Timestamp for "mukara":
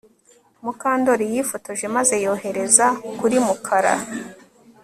3.45-3.93